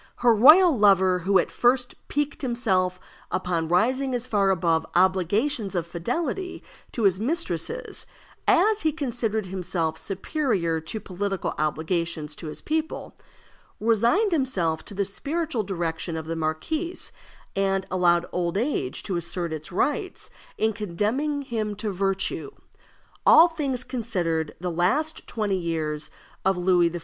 [0.25, 5.85] Her royal lover, who at first piqued himself upon rising as far above obligations of
[5.85, 8.07] fidelity to his mistresses
[8.47, 13.15] as he considered himself superior to political obligations to his people,
[13.79, 17.11] resigned himself to the spiritual direction of the marquise,
[17.55, 22.49] and allowed old age to assert its rights in condemning him to virtue.
[23.23, 26.09] All things considered, the last twenty years
[26.43, 26.99] of Louis XIV.'